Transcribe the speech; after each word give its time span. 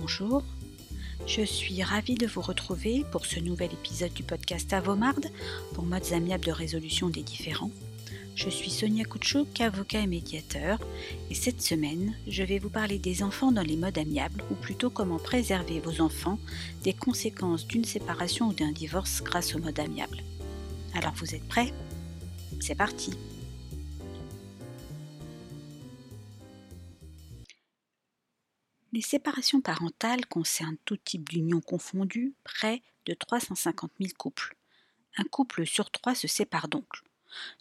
Bonjour, 0.00 0.42
je 1.26 1.42
suis 1.42 1.82
ravie 1.82 2.14
de 2.14 2.26
vous 2.26 2.40
retrouver 2.40 3.04
pour 3.12 3.26
ce 3.26 3.38
nouvel 3.38 3.70
épisode 3.70 4.14
du 4.14 4.22
podcast 4.22 4.72
Avomarde 4.72 5.26
pour 5.74 5.84
modes 5.84 6.14
amiables 6.14 6.46
de 6.46 6.52
résolution 6.52 7.10
des 7.10 7.22
différends. 7.22 7.70
Je 8.34 8.48
suis 8.48 8.70
Sonia 8.70 9.04
Kouchouk, 9.04 9.60
avocat 9.60 10.00
et 10.00 10.06
médiateur, 10.06 10.78
et 11.28 11.34
cette 11.34 11.60
semaine, 11.60 12.14
je 12.26 12.42
vais 12.42 12.58
vous 12.58 12.70
parler 12.70 12.98
des 12.98 13.22
enfants 13.22 13.52
dans 13.52 13.60
les 13.60 13.76
modes 13.76 13.98
amiables, 13.98 14.42
ou 14.50 14.54
plutôt 14.54 14.88
comment 14.88 15.18
préserver 15.18 15.80
vos 15.80 16.00
enfants 16.00 16.38
des 16.82 16.94
conséquences 16.94 17.66
d'une 17.66 17.84
séparation 17.84 18.48
ou 18.48 18.52
d'un 18.54 18.72
divorce 18.72 19.22
grâce 19.22 19.54
au 19.54 19.58
mode 19.58 19.78
amiable. 19.78 20.22
Alors 20.94 21.12
vous 21.16 21.34
êtes 21.34 21.46
prêts? 21.46 21.74
C'est 22.58 22.74
parti 22.74 23.10
Les 28.92 29.02
séparations 29.02 29.60
parentales 29.60 30.26
concernent 30.26 30.76
tout 30.84 30.96
type 30.96 31.28
d'union 31.28 31.60
confondue, 31.60 32.34
près 32.42 32.82
de 33.06 33.14
350 33.14 33.92
000 34.00 34.12
couples. 34.18 34.56
Un 35.16 35.24
couple 35.24 35.64
sur 35.64 35.90
trois 35.90 36.16
se 36.16 36.26
sépare 36.26 36.66
donc. 36.66 36.86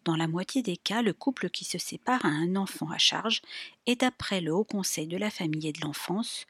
Dans 0.05 0.16
la 0.16 0.27
moitié 0.27 0.63
des 0.63 0.77
cas, 0.77 1.03
le 1.03 1.13
couple 1.13 1.52
qui 1.52 1.66
se 1.66 1.77
sépare 1.77 2.26
a 2.26 2.30
un 2.30 2.55
enfant 2.55 2.89
à 2.89 2.98
charge 2.98 3.44
et 3.86 3.95
d'après 3.95 4.41
le 4.41 4.53
Haut 4.53 4.63
Conseil 4.63 5.05
de 5.05 5.17
la 5.17 5.30
famille 5.30 5.67
et 5.67 5.73
de 5.73 5.81
l'enfance, 5.81 6.48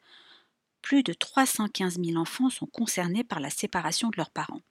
plus 0.80 1.02
de 1.02 1.12
315 1.12 2.02
000 2.02 2.18
enfants 2.18 2.48
sont 2.48 2.66
concernés 2.66 3.24
par 3.24 3.40
la 3.40 3.50
séparation 3.50 4.08
de 4.08 4.16
leurs 4.16 4.30
parents. 4.30 4.62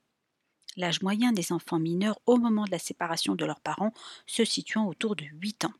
L'âge 0.75 1.03
moyen 1.03 1.31
des 1.31 1.52
enfants 1.52 1.77
mineurs 1.77 2.19
au 2.25 2.38
moment 2.38 2.66
de 2.66 2.71
la 2.71 2.80
séparation 2.80 3.35
de 3.35 3.45
leurs 3.45 3.59
parents 3.59 3.94
se 4.25 4.44
situant 4.44 4.88
autour 4.88 5.16
de 5.16 5.25
8 5.25 5.66
ans. 5.66 5.73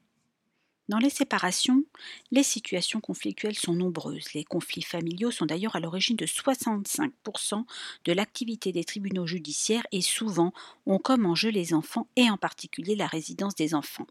Dans 0.90 0.98
les 0.98 1.10
séparations, 1.10 1.86
les 2.32 2.44
situations 2.44 3.00
conflictuelles 3.00 3.56
sont 3.58 3.74
nombreuses. 3.74 4.34
Les 4.34 4.44
conflits 4.44 4.82
familiaux 4.82 5.32
sont 5.32 5.46
d'ailleurs 5.46 5.78
à 5.78 5.80
l'origine 5.80 6.18
de 6.18 6.26
65% 6.26 7.66
de 8.04 8.12
l'activité 8.12 8.74
des 8.74 8.84
tribunaux 8.84 9.26
judiciaires 9.28 9.88
et 9.94 10.02
souvent 10.02 10.52
ont 10.86 11.00
comme 11.00 11.26
enjeu 11.26 11.50
les 11.50 11.74
enfants 11.74 12.08
et 12.18 12.30
en 12.30 12.38
particulier 12.38 12.96
la 12.98 13.08
résidence 13.08 13.56
des 13.56 13.74
enfants. 13.74 14.08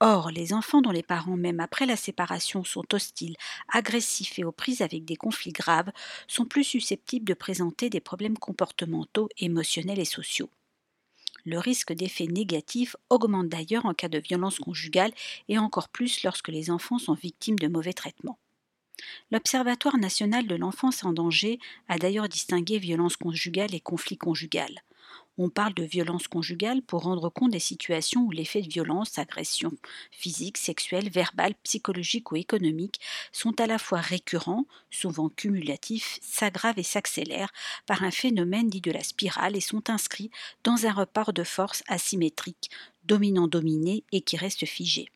Or, 0.00 0.30
les 0.30 0.52
enfants 0.52 0.82
dont 0.82 0.90
les 0.90 1.02
parents, 1.02 1.36
même 1.36 1.60
après 1.60 1.86
la 1.86 1.96
séparation, 1.96 2.64
sont 2.64 2.84
hostiles, 2.94 3.36
agressifs 3.68 4.38
et 4.38 4.44
aux 4.44 4.52
prises 4.52 4.82
avec 4.82 5.04
des 5.06 5.16
conflits 5.16 5.52
graves, 5.52 5.90
sont 6.28 6.44
plus 6.46 6.64
susceptibles 6.64 7.26
de 7.26 7.34
présenter 7.34 7.88
des 7.90 8.00
problèmes 8.00 8.38
comportementaux, 8.38 9.28
émotionnels 9.38 9.98
et 10.00 10.04
sociaux. 10.04 10.50
Le 11.44 11.58
risque 11.58 11.92
d'effets 11.92 12.26
négatifs 12.26 12.96
augmente 13.08 13.48
d'ailleurs 13.48 13.86
en 13.86 13.94
cas 13.94 14.08
de 14.08 14.18
violence 14.18 14.58
conjugale 14.58 15.12
et 15.48 15.58
encore 15.58 15.88
plus 15.88 16.22
lorsque 16.22 16.48
les 16.48 16.70
enfants 16.70 16.98
sont 16.98 17.14
victimes 17.14 17.58
de 17.58 17.68
mauvais 17.68 17.92
traitements. 17.92 18.38
L'Observatoire 19.30 19.96
national 19.96 20.46
de 20.46 20.54
l'enfance 20.56 21.04
en 21.04 21.12
danger 21.12 21.58
a 21.88 21.98
d'ailleurs 21.98 22.28
distingué 22.28 22.78
violence 22.78 23.16
conjugale 23.16 23.74
et 23.74 23.80
conflit 23.80 24.18
conjugal. 24.18 24.82
On 25.42 25.48
parle 25.48 25.72
de 25.72 25.84
violence 25.84 26.28
conjugale 26.28 26.82
pour 26.82 27.04
rendre 27.04 27.30
compte 27.30 27.52
des 27.52 27.60
situations 27.60 28.24
où 28.26 28.30
les 28.30 28.44
faits 28.44 28.66
de 28.66 28.70
violence, 28.70 29.18
agressions 29.18 29.72
physiques, 30.10 30.58
sexuelles, 30.58 31.08
verbales, 31.08 31.54
psychologiques 31.62 32.30
ou 32.30 32.36
économiques 32.36 33.00
sont 33.32 33.58
à 33.58 33.66
la 33.66 33.78
fois 33.78 34.00
récurrents, 34.00 34.66
souvent 34.90 35.30
cumulatifs, 35.30 36.18
s'aggravent 36.20 36.78
et 36.78 36.82
s'accélèrent 36.82 37.54
par 37.86 38.02
un 38.02 38.10
phénomène 38.10 38.68
dit 38.68 38.82
de 38.82 38.92
la 38.92 39.02
spirale 39.02 39.56
et 39.56 39.62
sont 39.62 39.88
inscrits 39.88 40.30
dans 40.62 40.84
un 40.84 40.92
report 40.92 41.32
de 41.32 41.42
force 41.42 41.82
asymétrique, 41.88 42.68
dominant-dominé 43.04 44.04
et 44.12 44.20
qui 44.20 44.36
reste 44.36 44.66
figé. 44.66 45.08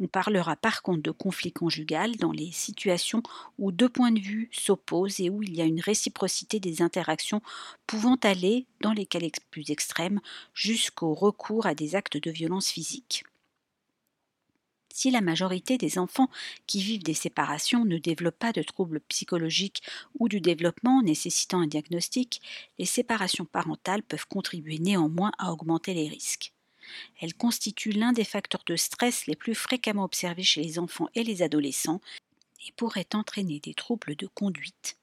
On 0.00 0.08
parlera 0.08 0.56
par 0.56 0.82
contre 0.82 1.02
de 1.02 1.12
conflit 1.12 1.52
conjugal 1.52 2.16
dans 2.16 2.32
les 2.32 2.50
situations 2.50 3.22
où 3.58 3.70
deux 3.70 3.88
points 3.88 4.10
de 4.10 4.20
vue 4.20 4.48
s'opposent 4.52 5.20
et 5.20 5.30
où 5.30 5.42
il 5.42 5.54
y 5.54 5.62
a 5.62 5.66
une 5.66 5.80
réciprocité 5.80 6.58
des 6.58 6.82
interactions 6.82 7.42
pouvant 7.86 8.16
aller, 8.24 8.66
dans 8.80 8.92
les 8.92 9.06
cas 9.06 9.20
les 9.20 9.30
plus 9.50 9.70
extrêmes, 9.70 10.20
jusqu'au 10.52 11.14
recours 11.14 11.66
à 11.66 11.74
des 11.76 11.94
actes 11.94 12.16
de 12.16 12.30
violence 12.32 12.70
physique. 12.70 13.24
Si 14.92 15.10
la 15.10 15.20
majorité 15.20 15.76
des 15.76 15.98
enfants 15.98 16.30
qui 16.66 16.80
vivent 16.80 17.02
des 17.02 17.14
séparations 17.14 17.84
ne 17.84 17.98
développent 17.98 18.38
pas 18.38 18.52
de 18.52 18.62
troubles 18.62 19.00
psychologiques 19.08 19.82
ou 20.18 20.28
du 20.28 20.40
développement 20.40 21.02
nécessitant 21.02 21.60
un 21.60 21.66
diagnostic, 21.66 22.40
les 22.78 22.84
séparations 22.84 23.44
parentales 23.44 24.04
peuvent 24.04 24.26
contribuer 24.28 24.78
néanmoins 24.78 25.32
à 25.38 25.52
augmenter 25.52 25.94
les 25.94 26.08
risques. 26.08 26.53
Elle 27.20 27.34
constitue 27.34 27.90
l'un 27.90 28.12
des 28.12 28.24
facteurs 28.24 28.64
de 28.66 28.76
stress 28.76 29.26
les 29.26 29.36
plus 29.36 29.54
fréquemment 29.54 30.04
observés 30.04 30.42
chez 30.42 30.62
les 30.62 30.78
enfants 30.78 31.08
et 31.14 31.24
les 31.24 31.42
adolescents 31.42 32.00
et 32.66 32.72
pourrait 32.72 33.08
entraîner 33.14 33.60
des 33.60 33.74
troubles 33.74 34.16
de 34.16 34.26
conduite, 34.26 34.96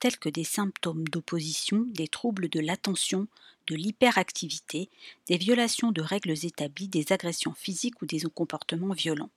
tels 0.00 0.18
que 0.18 0.28
des 0.28 0.44
symptômes 0.44 1.08
d'opposition, 1.08 1.84
des 1.88 2.08
troubles 2.08 2.48
de 2.48 2.60
l'attention, 2.60 3.26
de 3.66 3.74
l'hyperactivité, 3.74 4.90
des 5.26 5.38
violations 5.38 5.92
de 5.92 6.02
règles 6.02 6.44
établies, 6.44 6.88
des 6.88 7.12
agressions 7.12 7.54
physiques 7.54 8.02
ou 8.02 8.06
des 8.06 8.20
comportements 8.34 8.92
violents. 8.92 9.30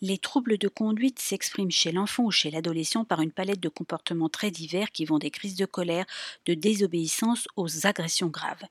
Les 0.00 0.18
troubles 0.18 0.56
de 0.56 0.68
conduite 0.68 1.18
s'expriment 1.18 1.70
chez 1.70 1.90
l'enfant 1.90 2.24
ou 2.24 2.30
chez 2.30 2.50
l'adolescent 2.50 3.04
par 3.04 3.20
une 3.20 3.32
palette 3.32 3.60
de 3.60 3.68
comportements 3.68 4.28
très 4.28 4.50
divers 4.50 4.92
qui 4.92 5.04
vont 5.04 5.18
des 5.18 5.30
crises 5.30 5.56
de 5.56 5.66
colère, 5.66 6.06
de 6.46 6.54
désobéissance 6.54 7.48
aux 7.56 7.86
agressions 7.86 8.28
graves 8.28 8.64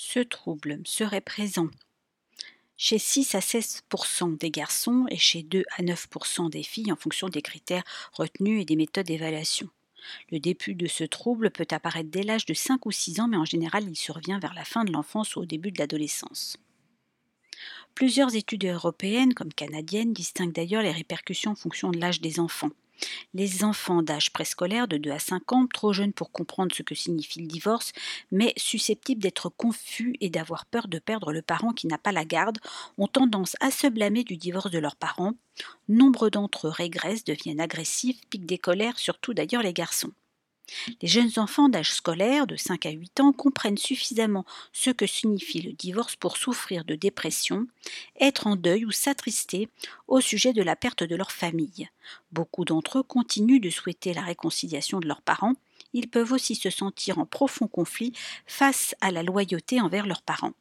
ce 0.00 0.20
trouble 0.20 0.80
serait 0.84 1.20
présent 1.20 1.66
chez 2.76 3.00
6 3.00 3.34
à 3.34 3.40
16% 3.40 4.38
des 4.38 4.52
garçons 4.52 5.06
et 5.10 5.16
chez 5.16 5.42
2 5.42 5.64
à 5.76 5.82
9% 5.82 6.50
des 6.50 6.62
filles 6.62 6.92
en 6.92 6.96
fonction 6.96 7.28
des 7.28 7.42
critères 7.42 7.82
retenus 8.12 8.62
et 8.62 8.64
des 8.64 8.76
méthodes 8.76 9.06
d'évaluation. 9.06 9.68
Le 10.30 10.38
début 10.38 10.76
de 10.76 10.86
ce 10.86 11.02
trouble 11.02 11.50
peut 11.50 11.66
apparaître 11.72 12.10
dès 12.10 12.22
l'âge 12.22 12.46
de 12.46 12.54
5 12.54 12.86
ou 12.86 12.92
6 12.92 13.18
ans, 13.18 13.26
mais 13.26 13.36
en 13.36 13.44
général 13.44 13.88
il 13.88 13.96
survient 13.96 14.38
vers 14.38 14.54
la 14.54 14.64
fin 14.64 14.84
de 14.84 14.92
l'enfance 14.92 15.34
ou 15.34 15.40
au 15.40 15.46
début 15.46 15.72
de 15.72 15.80
l'adolescence. 15.80 16.58
Plusieurs 17.96 18.36
études 18.36 18.66
européennes, 18.66 19.34
comme 19.34 19.52
canadiennes, 19.52 20.12
distinguent 20.12 20.54
d'ailleurs 20.54 20.82
les 20.82 20.92
répercussions 20.92 21.50
en 21.50 21.56
fonction 21.56 21.90
de 21.90 21.98
l'âge 21.98 22.20
des 22.20 22.38
enfants. 22.38 22.70
Les 23.34 23.64
enfants 23.64 24.02
d'âge 24.02 24.32
préscolaire 24.32 24.88
de 24.88 24.96
2 24.96 25.10
à 25.10 25.18
5 25.18 25.52
ans, 25.52 25.66
trop 25.66 25.92
jeunes 25.92 26.12
pour 26.12 26.32
comprendre 26.32 26.74
ce 26.74 26.82
que 26.82 26.94
signifie 26.94 27.40
le 27.40 27.46
divorce, 27.46 27.92
mais 28.30 28.52
susceptibles 28.56 29.22
d'être 29.22 29.48
confus 29.48 30.16
et 30.20 30.30
d'avoir 30.30 30.66
peur 30.66 30.88
de 30.88 30.98
perdre 30.98 31.32
le 31.32 31.42
parent 31.42 31.72
qui 31.72 31.86
n'a 31.86 31.98
pas 31.98 32.12
la 32.12 32.24
garde, 32.24 32.58
ont 32.96 33.08
tendance 33.08 33.56
à 33.60 33.70
se 33.70 33.86
blâmer 33.86 34.24
du 34.24 34.36
divorce 34.36 34.70
de 34.70 34.78
leurs 34.78 34.96
parents. 34.96 35.34
Nombre 35.88 36.30
d'entre 36.30 36.68
eux 36.68 36.70
régressent, 36.70 37.24
deviennent 37.24 37.60
agressifs, 37.60 38.20
piquent 38.30 38.46
des 38.46 38.58
colères, 38.58 38.98
surtout 38.98 39.34
d'ailleurs 39.34 39.62
les 39.62 39.72
garçons. 39.72 40.12
Les 41.02 41.08
jeunes 41.08 41.32
enfants 41.36 41.68
d'âge 41.68 41.92
scolaire, 41.92 42.46
de 42.46 42.56
5 42.56 42.86
à 42.86 42.90
8 42.90 43.20
ans, 43.20 43.32
comprennent 43.32 43.78
suffisamment 43.78 44.44
ce 44.72 44.90
que 44.90 45.06
signifie 45.06 45.62
le 45.62 45.72
divorce 45.72 46.16
pour 46.16 46.36
souffrir 46.36 46.84
de 46.84 46.94
dépression, 46.94 47.66
être 48.20 48.46
en 48.46 48.56
deuil 48.56 48.84
ou 48.84 48.90
s'attrister 48.90 49.68
au 50.06 50.20
sujet 50.20 50.52
de 50.52 50.62
la 50.62 50.76
perte 50.76 51.02
de 51.02 51.16
leur 51.16 51.32
famille. 51.32 51.88
Beaucoup 52.32 52.64
d'entre 52.64 52.98
eux 52.98 53.02
continuent 53.02 53.60
de 53.60 53.70
souhaiter 53.70 54.12
la 54.12 54.22
réconciliation 54.22 55.00
de 55.00 55.08
leurs 55.08 55.22
parents. 55.22 55.54
Ils 55.92 56.08
peuvent 56.08 56.32
aussi 56.32 56.54
se 56.54 56.70
sentir 56.70 57.18
en 57.18 57.26
profond 57.26 57.66
conflit 57.66 58.12
face 58.46 58.94
à 59.00 59.10
la 59.10 59.22
loyauté 59.22 59.80
envers 59.80 60.06
leurs 60.06 60.22
parents. 60.22 60.52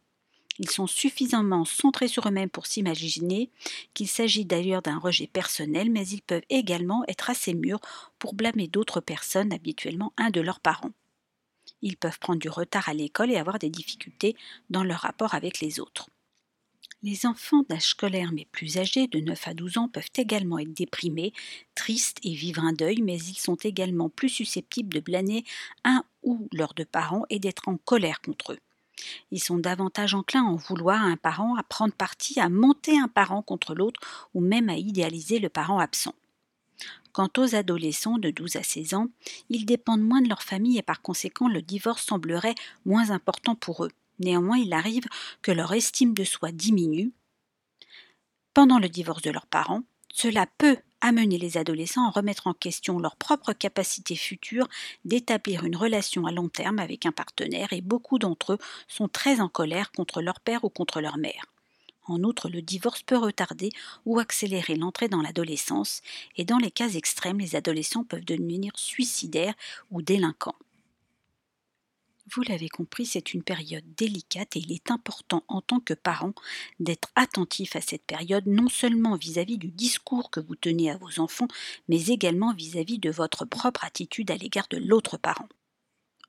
Ils 0.59 0.69
sont 0.69 0.87
suffisamment 0.87 1.65
centrés 1.65 2.07
sur 2.07 2.27
eux-mêmes 2.27 2.49
pour 2.49 2.65
s'imaginer 2.65 3.49
qu'il 3.93 4.07
s'agit 4.07 4.45
d'ailleurs 4.45 4.81
d'un 4.81 4.97
rejet 4.97 5.27
personnel, 5.27 5.91
mais 5.91 6.07
ils 6.07 6.21
peuvent 6.21 6.45
également 6.49 7.03
être 7.07 7.29
assez 7.29 7.53
mûrs 7.53 7.81
pour 8.19 8.33
blâmer 8.33 8.67
d'autres 8.67 9.01
personnes, 9.01 9.53
habituellement 9.53 10.13
un 10.17 10.31
de 10.31 10.41
leurs 10.41 10.59
parents. 10.59 10.91
Ils 11.81 11.97
peuvent 11.97 12.19
prendre 12.19 12.39
du 12.39 12.49
retard 12.49 12.89
à 12.89 12.93
l'école 12.93 13.31
et 13.31 13.37
avoir 13.37 13.59
des 13.59 13.69
difficultés 13.69 14.35
dans 14.69 14.83
leur 14.83 15.01
rapport 15.01 15.35
avec 15.35 15.59
les 15.59 15.79
autres. 15.79 16.09
Les 17.03 17.27
enfants 17.27 17.63
d'âge 17.69 17.89
scolaire 17.89 18.31
mais 18.33 18.47
plus 18.51 18.79
âgés, 18.79 19.05
de 19.07 19.19
9 19.19 19.47
à 19.47 19.53
12 19.53 19.77
ans, 19.77 19.87
peuvent 19.87 20.09
également 20.15 20.57
être 20.57 20.73
déprimés, 20.73 21.31
tristes 21.75 22.17
et 22.23 22.33
vivre 22.33 22.63
un 22.63 22.73
deuil, 22.73 23.01
mais 23.03 23.19
ils 23.19 23.37
sont 23.37 23.55
également 23.55 24.09
plus 24.09 24.29
susceptibles 24.29 24.93
de 24.93 24.99
blâmer 24.99 25.43
un 25.83 26.03
ou 26.23 26.47
leurs 26.51 26.73
deux 26.73 26.85
parents 26.85 27.23
et 27.29 27.37
d'être 27.37 27.67
en 27.67 27.77
colère 27.77 28.19
contre 28.21 28.53
eux. 28.53 28.59
Ils 29.31 29.41
sont 29.41 29.57
davantage 29.57 30.13
enclins 30.13 30.45
à 30.45 30.49
en 30.49 30.55
vouloir 30.55 31.01
à 31.01 31.05
un 31.05 31.17
parent, 31.17 31.55
à 31.55 31.63
prendre 31.63 31.93
parti, 31.93 32.39
à 32.39 32.49
monter 32.49 32.97
un 32.97 33.07
parent 33.07 33.41
contre 33.41 33.75
l'autre 33.75 33.99
ou 34.33 34.41
même 34.41 34.69
à 34.69 34.75
idéaliser 34.75 35.39
le 35.39 35.49
parent 35.49 35.79
absent. 35.79 36.15
Quant 37.11 37.29
aux 37.37 37.55
adolescents 37.55 38.19
de 38.19 38.29
12 38.29 38.57
à 38.57 38.63
16 38.63 38.93
ans, 38.93 39.07
ils 39.49 39.65
dépendent 39.65 40.01
moins 40.03 40.21
de 40.21 40.29
leur 40.29 40.43
famille 40.43 40.77
et 40.77 40.83
par 40.83 41.01
conséquent 41.01 41.47
le 41.47 41.61
divorce 41.61 42.05
semblerait 42.05 42.55
moins 42.85 43.09
important 43.09 43.55
pour 43.55 43.85
eux. 43.85 43.91
Néanmoins, 44.19 44.57
il 44.57 44.73
arrive 44.73 45.05
que 45.41 45.51
leur 45.51 45.73
estime 45.73 46.13
de 46.13 46.23
soi 46.23 46.51
diminue 46.51 47.11
pendant 48.53 48.79
le 48.79 48.89
divorce 48.89 49.21
de 49.21 49.31
leurs 49.31 49.45
parents. 49.45 49.83
Cela 50.13 50.47
peut 50.57 50.77
amener 51.01 51.37
les 51.37 51.57
adolescents 51.57 52.07
à 52.07 52.11
remettre 52.11 52.47
en 52.47 52.53
question 52.53 52.99
leur 52.99 53.15
propre 53.15 53.53
capacité 53.53 54.15
future 54.15 54.67
d'établir 55.05 55.63
une 55.63 55.75
relation 55.75 56.25
à 56.25 56.31
long 56.31 56.49
terme 56.49 56.79
avec 56.79 57.05
un 57.05 57.11
partenaire 57.11 57.73
et 57.73 57.81
beaucoup 57.81 58.19
d'entre 58.19 58.53
eux 58.53 58.57
sont 58.87 59.07
très 59.07 59.39
en 59.39 59.49
colère 59.49 59.91
contre 59.91 60.21
leur 60.21 60.39
père 60.39 60.63
ou 60.63 60.69
contre 60.69 61.01
leur 61.01 61.17
mère. 61.17 61.45
En 62.07 62.23
outre, 62.23 62.49
le 62.49 62.61
divorce 62.61 63.03
peut 63.03 63.17
retarder 63.17 63.69
ou 64.05 64.19
accélérer 64.19 64.75
l'entrée 64.75 65.09
dans 65.09 65.21
l'adolescence, 65.21 66.01
et 66.37 66.45
dans 66.45 66.57
les 66.57 66.71
cas 66.71 66.89
extrêmes, 66.89 67.39
les 67.39 67.55
adolescents 67.55 68.05
peuvent 68.05 68.23
devenir 68.23 68.71
suicidaires 68.77 69.55
ou 69.91 70.01
délinquants. 70.01 70.55
Vous 72.33 72.41
l'avez 72.41 72.67
compris, 72.67 73.05
c'est 73.05 73.33
une 73.33 73.43
période 73.43 73.85
délicate 73.95 74.57
et 74.57 74.59
il 74.59 74.73
est 74.73 74.91
important 74.91 75.43
en 75.47 75.61
tant 75.61 75.79
que 75.79 75.93
parent 75.93 76.33
d'être 76.79 77.09
attentif 77.15 77.75
à 77.75 77.81
cette 77.81 78.03
période, 78.03 78.47
non 78.47 78.67
seulement 78.67 79.15
vis-à-vis 79.15 79.57
du 79.57 79.69
discours 79.69 80.29
que 80.29 80.41
vous 80.41 80.55
tenez 80.55 80.91
à 80.91 80.97
vos 80.97 81.21
enfants, 81.21 81.47
mais 81.87 82.07
également 82.07 82.53
vis-à-vis 82.53 82.99
de 82.99 83.09
votre 83.09 83.45
propre 83.45 83.85
attitude 83.85 84.29
à 84.29 84.35
l'égard 84.35 84.67
de 84.69 84.77
l'autre 84.77 85.17
parent. 85.17 85.47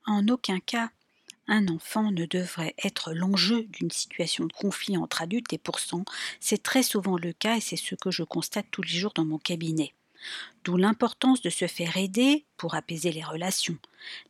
En 0.05 0.25
aucun 0.29 0.59
cas, 0.59 0.89
un 1.47 1.67
enfant 1.67 2.11
ne 2.11 2.25
devrait 2.25 2.75
être 2.81 3.11
l'enjeu 3.13 3.63
d'une 3.63 3.91
situation 3.91 4.45
de 4.45 4.53
conflit 4.53 4.95
entre 4.95 5.21
adultes 5.21 5.51
et 5.51 5.57
pourtant, 5.57 6.05
c'est 6.39 6.63
très 6.63 6.83
souvent 6.83 7.17
le 7.17 7.33
cas 7.33 7.57
et 7.57 7.61
c'est 7.61 7.75
ce 7.75 7.95
que 7.95 8.11
je 8.11 8.23
constate 8.23 8.67
tous 8.71 8.83
les 8.83 8.89
jours 8.89 9.13
dans 9.13 9.25
mon 9.25 9.39
cabinet. 9.39 9.93
D'où 10.69 10.77
l'importance 10.77 11.41
de 11.41 11.49
se 11.49 11.65
faire 11.65 11.97
aider 11.97 12.45
pour 12.55 12.75
apaiser 12.75 13.11
les 13.11 13.23
relations. 13.23 13.79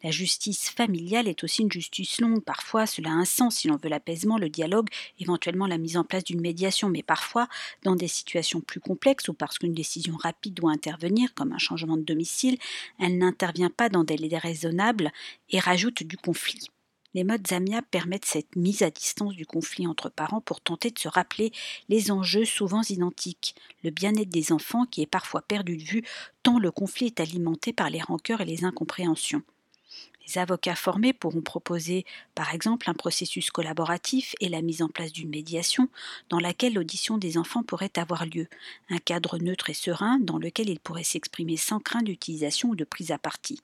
La 0.03 0.09
justice 0.09 0.69
familiale 0.69 1.27
est 1.27 1.44
aussi 1.44 1.63
une 1.63 1.71
justice 1.71 2.21
longue. 2.21 2.41
Parfois, 2.41 2.86
cela 2.86 3.09
a 3.09 3.13
un 3.15 3.25
sens 3.25 3.57
si 3.57 3.68
l'on 3.68 3.75
veut 3.75 3.89
l'apaisement, 3.89 4.38
le 4.38 4.47
dialogue, 4.47 4.88
éventuellement 5.19 5.68
la 5.68 5.77
mise 5.77 5.97
en 5.97 6.06
place 6.06 6.24
d'une 6.24 6.39
médiation. 6.39 6.88
Mais 6.88 7.03
parfois, 7.03 7.50
dans 7.83 7.97
des 7.97 8.07
situations 8.07 8.62
plus 8.62 8.80
complexes 8.80 9.27
ou 9.27 9.33
parce 9.33 9.57
qu'une 9.57 9.74
décision 9.74 10.15
rapide 10.15 10.53
doit 10.53 10.71
intervenir, 10.71 11.33
comme 11.33 11.51
un 11.51 11.57
changement 11.57 11.97
de 11.97 12.03
domicile, 12.03 12.57
elle 13.01 13.18
n'intervient 13.18 13.69
pas 13.69 13.89
dans 13.89 14.06
des 14.06 14.15
délais 14.15 14.38
raisonnables 14.38 15.12
et 15.50 15.59
rajoute 15.59 16.03
du 16.03 16.15
conflit. 16.15 16.69
Les 17.16 17.24
modes 17.24 17.52
amiables 17.52 17.88
permettent 17.90 18.26
cette 18.26 18.56
mise 18.56 18.84
à 18.84 18.92
distance 18.92 19.34
du 19.34 19.48
conflit 19.48 19.88
entre 19.88 20.10
parents 20.10 20.42
pour 20.42 20.62
tenter 20.62 20.92
de 20.92 21.00
se 21.00 21.08
rappeler 21.08 21.52
les 21.90 22.12
enjeux 22.12 22.46
souvent 22.46 22.84
identiques, 22.88 23.56
le 23.84 23.90
bien-être 23.90 24.30
des 24.30 24.52
enfants 24.52 24.86
qui 24.86 25.02
est 25.02 25.08
parfois 25.08 25.42
perdu 25.42 25.78
de 25.78 25.84
vue 25.84 26.04
tant 26.44 26.60
le 26.60 26.70
conflit 26.72 27.08
est 27.08 27.20
alimenté 27.20 27.74
par 27.74 27.90
les 27.90 28.02
rancœurs 28.02 28.42
et 28.42 28.46
les 28.46 28.64
incompréhensions. 28.64 29.42
Les 30.28 30.38
avocats 30.38 30.76
formés 30.76 31.14
pourront 31.14 31.42
proposer, 31.42 32.06
par 32.36 32.54
exemple, 32.54 32.88
un 32.88 32.94
processus 32.94 33.50
collaboratif 33.50 34.36
et 34.40 34.48
la 34.48 34.62
mise 34.62 34.84
en 34.84 34.88
place 34.88 35.12
d'une 35.12 35.30
médiation 35.30 35.90
dans 36.30 36.40
laquelle 36.40 36.76
l'audition 36.76 37.18
des 37.18 37.40
enfants 37.40 37.64
pourrait 37.64 37.98
avoir 37.98 38.28
lieu, 38.28 38.48
un 38.92 39.00
cadre 39.00 39.40
neutre 39.40 39.72
et 39.72 39.74
serein 39.74 40.20
dans 40.20 40.38
lequel 40.38 40.70
ils 40.70 40.80
pourraient 40.80 41.04
s'exprimer 41.04 41.58
sans 41.58 41.80
crainte 41.80 42.04
d'utilisation 42.04 42.70
ou 42.70 42.76
de 42.76 42.84
prise 42.84 43.10
à 43.10 43.18
partie. 43.18 43.60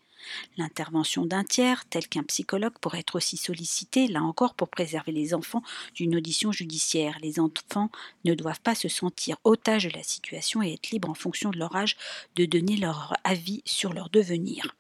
L'intervention 0.57 1.25
d'un 1.25 1.43
tiers, 1.43 1.85
tel 1.85 2.07
qu'un 2.07 2.23
psychologue, 2.23 2.77
pourrait 2.79 2.99
être 2.99 3.15
aussi 3.15 3.37
sollicité, 3.37 4.07
là 4.07 4.23
encore, 4.23 4.53
pour 4.53 4.69
préserver 4.69 5.11
les 5.11 5.33
enfants 5.33 5.63
d'une 5.93 6.15
audition 6.15 6.51
judiciaire. 6.51 7.17
Les 7.21 7.39
enfants 7.39 7.89
ne 8.23 8.33
doivent 8.33 8.61
pas 8.61 8.75
se 8.75 8.87
sentir 8.87 9.37
otages 9.43 9.85
de 9.85 9.97
la 9.97 10.03
situation 10.03 10.61
et 10.61 10.73
être 10.73 10.91
libres 10.91 11.09
en 11.09 11.15
fonction 11.15 11.51
de 11.51 11.57
leur 11.57 11.75
âge 11.75 11.97
de 12.35 12.45
donner 12.45 12.77
leur 12.77 13.13
avis 13.23 13.61
sur 13.65 13.93
leur 13.93 14.09
devenir. 14.09 14.75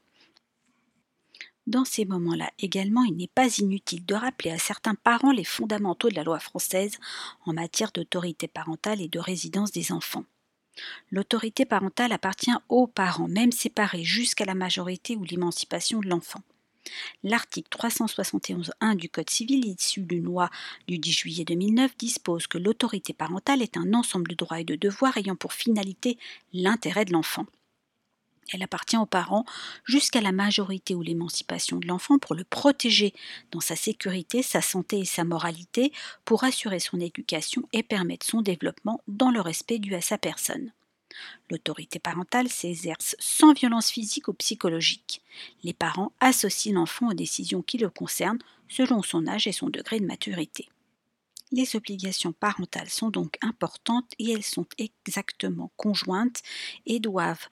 Dans 1.67 1.85
ces 1.85 2.05
moments-là 2.05 2.51
également, 2.59 3.03
il 3.03 3.15
n'est 3.15 3.27
pas 3.27 3.57
inutile 3.57 4.05
de 4.05 4.13
rappeler 4.13 4.51
à 4.51 4.59
certains 4.59 4.93
parents 4.93 5.31
les 5.31 5.43
fondamentaux 5.43 6.09
de 6.09 6.15
la 6.15 6.23
loi 6.23 6.39
française 6.39 6.97
en 7.45 7.53
matière 7.53 7.91
d'autorité 7.91 8.47
parentale 8.47 9.01
et 9.01 9.07
de 9.07 9.19
résidence 9.19 9.71
des 9.71 9.91
enfants. 9.91 10.25
L'autorité 11.11 11.65
parentale 11.65 12.11
appartient 12.11 12.51
aux 12.69 12.87
parents, 12.87 13.27
même 13.27 13.51
séparés, 13.51 14.03
jusqu'à 14.03 14.45
la 14.45 14.55
majorité 14.55 15.15
ou 15.15 15.23
l'émancipation 15.23 15.99
de 15.99 16.07
l'enfant. 16.07 16.41
L'article 17.23 17.69
371.1 17.77 18.95
du 18.95 19.09
Code 19.09 19.29
civil, 19.29 19.65
issu 19.65 20.01
d'une 20.01 20.25
loi 20.25 20.49
du 20.87 20.99
10 20.99 21.11
juillet 21.11 21.45
2009, 21.45 21.97
dispose 21.97 22.47
que 22.47 22.57
l'autorité 22.57 23.13
parentale 23.13 23.61
est 23.61 23.77
un 23.77 23.93
ensemble 23.93 24.29
de 24.29 24.35
droits 24.35 24.59
et 24.59 24.65
de 24.65 24.75
devoirs 24.75 25.17
ayant 25.17 25.35
pour 25.35 25.53
finalité 25.53 26.17
l'intérêt 26.53 27.05
de 27.05 27.13
l'enfant. 27.13 27.45
Elle 28.53 28.63
appartient 28.63 28.97
aux 28.97 29.07
parents 29.07 29.45
jusqu'à 29.85 30.21
la 30.21 30.31
majorité 30.31 30.93
ou 30.93 31.01
l'émancipation 31.01 31.77
de 31.77 31.87
l'enfant 31.87 32.19
pour 32.19 32.35
le 32.35 32.43
protéger 32.43 33.13
dans 33.51 33.59
sa 33.59 33.75
sécurité, 33.75 34.43
sa 34.43 34.61
santé 34.61 34.99
et 34.99 35.05
sa 35.05 35.23
moralité, 35.23 35.91
pour 36.25 36.43
assurer 36.43 36.79
son 36.79 36.99
éducation 36.99 37.63
et 37.73 37.83
permettre 37.83 38.25
son 38.25 38.41
développement 38.41 39.01
dans 39.07 39.31
le 39.31 39.41
respect 39.41 39.79
dû 39.79 39.95
à 39.95 40.01
sa 40.01 40.17
personne. 40.17 40.71
L'autorité 41.49 41.97
parentale 41.99 42.49
s'exerce 42.49 43.15
sans 43.19 43.53
violence 43.53 43.89
physique 43.89 44.27
ou 44.27 44.33
psychologique. 44.33 45.21
Les 45.63 45.73
parents 45.73 46.11
associent 46.19 46.73
l'enfant 46.73 47.09
aux 47.09 47.13
décisions 47.13 47.61
qui 47.61 47.77
le 47.77 47.89
concernent 47.89 48.39
selon 48.67 49.01
son 49.01 49.27
âge 49.27 49.47
et 49.47 49.51
son 49.51 49.69
degré 49.69 49.99
de 49.99 50.05
maturité. 50.05 50.67
Les 51.51 51.75
obligations 51.75 52.33
parentales 52.33 52.89
sont 52.89 53.09
donc 53.09 53.37
importantes 53.41 54.11
et 54.19 54.31
elles 54.31 54.43
sont 54.43 54.65
exactement 54.77 55.71
conjointes 55.77 56.41
et 56.85 56.99
doivent 56.99 57.47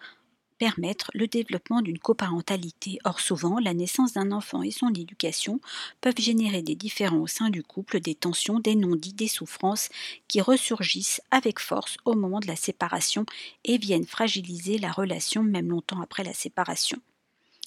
permettre 0.58 1.12
le 1.14 1.28
développement 1.28 1.82
d'une 1.82 2.00
coparentalité. 2.00 3.00
Or 3.04 3.20
souvent, 3.20 3.60
la 3.60 3.74
naissance 3.74 4.14
d'un 4.14 4.32
enfant 4.32 4.64
et 4.64 4.72
son 4.72 4.90
éducation 4.90 5.60
peuvent 6.02 6.18
générer 6.18 6.62
des 6.62 6.76
différends 6.76 7.20
au 7.20 7.28
sein 7.28 7.50
du 7.50 7.64
couple, 7.64 8.00
des 8.00 8.16
tensions, 8.16 8.60
des 8.60 8.76
non-dits, 8.76 9.14
des 9.14 9.28
souffrances 9.28 9.90
qui 10.28 10.42
ressurgissent 10.42 11.22
avec 11.32 11.60
force 11.60 11.98
au 12.06 12.14
moment 12.14 12.40
de 12.40 12.48
la 12.48 12.56
séparation 12.56 13.26
et 13.66 13.78
viennent 13.78 14.06
fragiliser 14.06 14.78
la 14.78 14.92
relation 14.92 15.44
même 15.44 15.70
longtemps 15.70 16.02
après 16.02 16.24
la 16.24 16.34
séparation. 16.34 17.00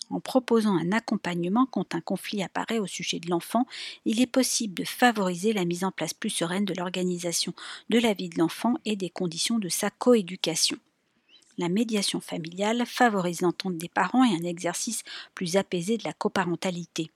En 0.08 0.20
proposant 0.20 0.76
un 0.76 0.92
accompagnement 0.92 1.66
quand 1.66 1.94
un 1.94 2.00
conflit 2.00 2.42
apparaît 2.42 2.78
au 2.78 2.86
sujet 2.86 3.18
de 3.18 3.28
l'enfant, 3.28 3.66
il 4.04 4.20
est 4.20 4.26
possible 4.26 4.74
de 4.74 4.84
favoriser 4.84 5.52
la 5.52 5.64
mise 5.64 5.84
en 5.84 5.90
place 5.90 6.14
plus 6.14 6.30
sereine 6.30 6.64
de 6.64 6.74
l'organisation 6.74 7.52
de 7.90 7.98
la 7.98 8.14
vie 8.14 8.28
de 8.28 8.38
l'enfant 8.38 8.74
et 8.84 8.94
des 8.94 9.10
conditions 9.10 9.58
de 9.58 9.68
sa 9.68 9.90
coéducation 9.90 10.78
la 11.58 11.68
médiation 11.68 12.20
familiale 12.20 12.84
favorise 12.86 13.40
l'entente 13.40 13.78
des 13.78 13.88
parents 13.88 14.24
et 14.24 14.34
un 14.34 14.44
exercice 14.44 15.02
plus 15.34 15.56
apaisé 15.56 15.96
de 15.98 16.04
la 16.04 16.12
coparentalité. 16.12 17.10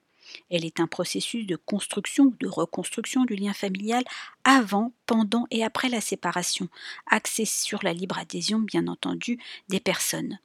Elle 0.50 0.64
est 0.64 0.80
un 0.80 0.86
processus 0.86 1.46
de 1.46 1.56
construction 1.56 2.24
ou 2.24 2.34
de 2.38 2.48
reconstruction 2.48 3.24
du 3.24 3.34
lien 3.34 3.52
familial 3.52 4.04
avant, 4.44 4.92
pendant 5.06 5.46
et 5.50 5.64
après 5.64 5.88
la 5.88 6.00
séparation, 6.00 6.68
axé 7.10 7.44
sur 7.44 7.82
la 7.82 7.92
libre 7.92 8.18
adhésion, 8.18 8.60
bien 8.60 8.86
entendu, 8.86 9.38
des 9.68 9.80
personnes. 9.80 10.38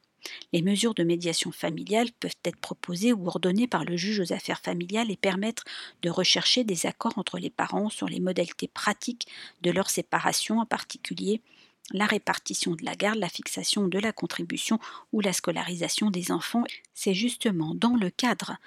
Les 0.54 0.64
mesures 0.64 0.96
de 0.96 1.04
médiation 1.04 1.52
familiale 1.52 2.12
peuvent 2.20 2.32
être 2.44 2.58
proposées 2.58 3.14
ou 3.14 3.28
ordonnées 3.28 3.68
par 3.68 3.86
le 3.86 3.96
juge 3.96 4.20
aux 4.20 4.34
affaires 4.34 4.60
familiales 4.60 5.12
et 5.12 5.18
permettre 5.18 5.64
de 6.02 6.10
rechercher 6.10 6.64
des 6.64 6.88
accords 6.88 7.18
entre 7.18 7.38
les 7.38 7.52
parents 7.52 7.90
sur 7.90 8.08
les 8.08 8.20
modalités 8.20 8.68
pratiques 8.68 9.28
de 9.62 9.70
leur 9.70 9.90
séparation, 9.90 10.60
en 10.60 10.66
particulier 10.66 11.42
la 11.92 12.06
répartition 12.06 12.72
de 12.72 12.84
la 12.84 12.96
garde, 12.96 13.20
la 13.20 13.30
fixation 13.30 13.88
de 13.88 14.00
la 14.00 14.12
contribution 14.12 14.80
ou 15.14 15.22
la 15.22 15.34
scolarisation 15.34 16.10
des 16.10 16.32
enfants. 16.32 16.64
C'est 16.94 17.14
justement 17.14 17.76
dans 17.76 17.96
le 17.96 18.10
cadre 18.10 18.58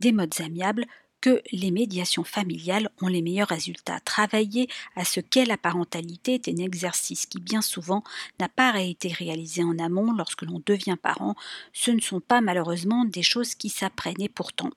des 0.00 0.12
modes 0.12 0.40
amiables 0.40 0.86
que 1.20 1.42
les 1.50 1.70
médiations 1.70 2.22
familiales 2.22 2.90
ont 3.00 3.08
les 3.08 3.22
meilleurs 3.22 3.48
résultats. 3.48 3.98
Travailler 4.00 4.68
à 4.94 5.04
ce 5.04 5.18
qu'est 5.20 5.44
la 5.44 5.56
parentalité 5.56 6.34
est 6.34 6.48
un 6.48 6.56
exercice 6.58 7.26
qui 7.26 7.40
bien 7.40 7.60
souvent 7.60 8.04
n'a 8.38 8.48
pas 8.48 8.80
été 8.80 9.08
réalisé 9.08 9.64
en 9.64 9.78
amont 9.78 10.12
lorsque 10.12 10.42
l'on 10.42 10.62
devient 10.64 10.96
parent. 11.00 11.34
Ce 11.72 11.90
ne 11.90 12.00
sont 12.00 12.20
pas 12.20 12.40
malheureusement 12.40 13.04
des 13.04 13.24
choses 13.24 13.54
qui 13.54 13.68
s'apprennent 13.68 14.22
et 14.22 14.28
pourtant 14.28 14.70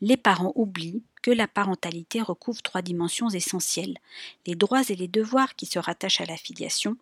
les 0.00 0.16
parents 0.16 0.52
oublient 0.56 1.02
que 1.22 1.30
la 1.30 1.46
parentalité 1.46 2.20
recouvre 2.20 2.62
trois 2.62 2.82
dimensions 2.82 3.28
essentielles 3.30 3.98
les 4.46 4.54
droits 4.54 4.82
et 4.88 4.96
les 4.96 5.08
devoirs 5.08 5.54
qui 5.54 5.66
se 5.66 5.78
rattachent 5.78 6.20
à 6.20 6.26
la 6.26 6.36
filiation, 6.36 6.96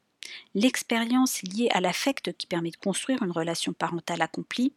l'expérience 0.54 1.42
liée 1.42 1.68
à 1.72 1.80
l'affect 1.80 2.36
qui 2.36 2.46
permet 2.46 2.70
de 2.70 2.76
construire 2.76 3.22
une 3.22 3.30
relation 3.30 3.72
parentale 3.72 4.22
accomplie, 4.22 4.72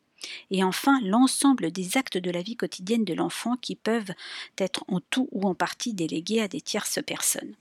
et 0.50 0.64
enfin 0.64 1.00
l'ensemble 1.02 1.72
des 1.72 1.98
actes 1.98 2.18
de 2.18 2.32
la 2.32 2.42
vie 2.42 2.56
quotidienne 2.56 3.06
de 3.06 3.14
l'enfant 3.14 3.56
qui 3.58 3.76
peuvent 3.76 4.14
être 4.58 4.84
en 4.88 5.00
tout 5.00 5.28
ou 5.32 5.48
en 5.48 5.56
partie 5.56 5.94
délégués 5.94 6.42
à 6.42 6.48
des 6.48 6.62
tierces 6.62 7.00
personnes. 7.06 7.56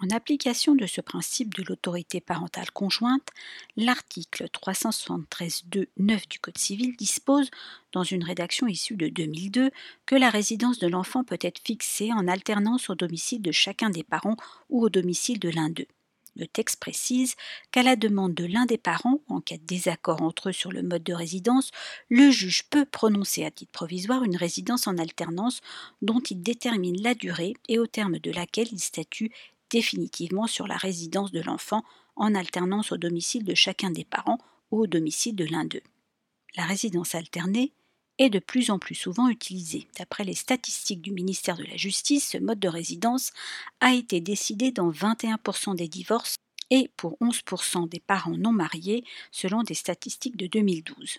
En 0.00 0.14
application 0.14 0.76
de 0.76 0.86
ce 0.86 1.00
principe 1.00 1.54
de 1.54 1.64
l'autorité 1.64 2.20
parentale 2.20 2.70
conjointe, 2.70 3.30
l'article 3.76 4.46
373.2.9 4.52 6.28
du 6.28 6.38
Code 6.38 6.56
civil 6.56 6.94
dispose, 6.96 7.50
dans 7.90 8.04
une 8.04 8.22
rédaction 8.22 8.68
issue 8.68 8.94
de 8.94 9.08
2002, 9.08 9.72
que 10.06 10.14
la 10.14 10.30
résidence 10.30 10.78
de 10.78 10.86
l'enfant 10.86 11.24
peut 11.24 11.38
être 11.40 11.60
fixée 11.64 12.12
en 12.12 12.28
alternance 12.28 12.90
au 12.90 12.94
domicile 12.94 13.42
de 13.42 13.50
chacun 13.50 13.90
des 13.90 14.04
parents 14.04 14.36
ou 14.68 14.84
au 14.84 14.88
domicile 14.88 15.40
de 15.40 15.48
l'un 15.48 15.68
d'eux. 15.68 15.88
Le 16.38 16.46
texte 16.46 16.78
précise 16.78 17.34
qu'à 17.72 17.82
la 17.82 17.96
demande 17.96 18.32
de 18.32 18.44
l'un 18.44 18.64
des 18.64 18.78
parents, 18.78 19.20
en 19.28 19.40
cas 19.40 19.56
de 19.56 19.64
désaccord 19.64 20.22
entre 20.22 20.50
eux 20.50 20.52
sur 20.52 20.70
le 20.70 20.84
mode 20.84 21.02
de 21.02 21.12
résidence, 21.12 21.72
le 22.08 22.30
juge 22.30 22.62
peut 22.70 22.84
prononcer 22.84 23.44
à 23.44 23.50
titre 23.50 23.72
provisoire 23.72 24.22
une 24.22 24.36
résidence 24.36 24.86
en 24.86 24.98
alternance 24.98 25.60
dont 26.00 26.20
il 26.20 26.40
détermine 26.40 27.02
la 27.02 27.14
durée 27.14 27.54
et 27.68 27.80
au 27.80 27.88
terme 27.88 28.20
de 28.20 28.30
laquelle 28.30 28.68
il 28.70 28.78
statue 28.78 29.32
définitivement 29.68 30.46
sur 30.46 30.68
la 30.68 30.76
résidence 30.76 31.32
de 31.32 31.40
l'enfant 31.40 31.82
en 32.14 32.34
alternance 32.36 32.92
au 32.92 32.96
domicile 32.96 33.44
de 33.44 33.54
chacun 33.54 33.90
des 33.90 34.04
parents 34.04 34.38
ou 34.70 34.82
au 34.82 34.86
domicile 34.86 35.34
de 35.34 35.44
l'un 35.44 35.64
d'eux. 35.64 35.82
La 36.56 36.64
résidence 36.64 37.16
alternée 37.16 37.72
est 38.18 38.30
de 38.30 38.38
plus 38.38 38.70
en 38.70 38.78
plus 38.78 38.94
souvent 38.94 39.28
utilisé. 39.28 39.86
D'après 39.98 40.24
les 40.24 40.34
statistiques 40.34 41.02
du 41.02 41.12
ministère 41.12 41.56
de 41.56 41.64
la 41.64 41.76
Justice, 41.76 42.30
ce 42.30 42.38
mode 42.38 42.58
de 42.58 42.68
résidence 42.68 43.32
a 43.80 43.94
été 43.94 44.20
décidé 44.20 44.72
dans 44.72 44.90
21% 44.90 45.76
des 45.76 45.88
divorces 45.88 46.36
et 46.70 46.90
pour 46.96 47.16
11% 47.20 47.88
des 47.88 48.00
parents 48.00 48.36
non 48.36 48.52
mariés, 48.52 49.04
selon 49.30 49.62
des 49.62 49.74
statistiques 49.74 50.36
de 50.36 50.46
2012. 50.46 51.18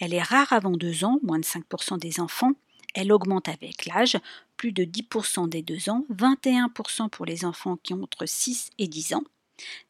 Elle 0.00 0.14
est 0.14 0.22
rare 0.22 0.52
avant 0.52 0.72
2 0.72 1.04
ans, 1.04 1.18
moins 1.22 1.38
de 1.38 1.44
5% 1.44 1.98
des 1.98 2.20
enfants. 2.20 2.52
Elle 2.94 3.12
augmente 3.12 3.48
avec 3.48 3.86
l'âge, 3.86 4.18
plus 4.56 4.72
de 4.72 4.84
10% 4.84 5.48
des 5.48 5.62
2 5.62 5.90
ans, 5.90 6.04
21% 6.12 7.08
pour 7.08 7.26
les 7.26 7.44
enfants 7.44 7.76
qui 7.82 7.94
ont 7.94 8.02
entre 8.02 8.26
6 8.26 8.70
et 8.78 8.88
10 8.88 9.14
ans. 9.14 9.24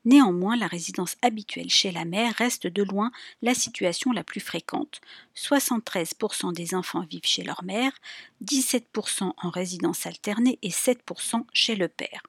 Néanmoins, 0.05 0.57
la 0.57 0.67
résidence 0.67 1.17
habituelle 1.23 1.71
chez 1.71 1.91
la 1.91 2.05
mère 2.05 2.35
reste 2.35 2.67
de 2.67 2.83
loin 2.83 3.11
la 3.43 3.55
situation 3.55 4.13
la 4.13 4.25
plus 4.25 4.41
fréquente. 4.41 5.01
73% 5.37 6.53
des 6.53 6.75
enfants 6.75 7.07
vivent 7.09 7.23
chez 7.25 7.43
leur 7.43 7.65
mère, 7.65 7.93
17% 8.45 9.33
en 9.37 9.51
résidence 9.51 10.07
alternée 10.07 10.59
et 10.63 10.71
7% 10.71 11.45
chez 11.53 11.77
le 11.77 11.89
père. 11.89 12.23